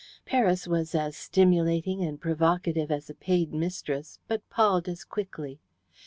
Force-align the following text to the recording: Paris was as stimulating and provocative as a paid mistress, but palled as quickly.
Paris 0.25 0.67
was 0.67 0.95
as 0.95 1.15
stimulating 1.15 2.01
and 2.01 2.19
provocative 2.19 2.89
as 2.89 3.07
a 3.07 3.13
paid 3.13 3.53
mistress, 3.53 4.17
but 4.27 4.49
palled 4.49 4.87
as 4.89 5.03
quickly. 5.03 5.59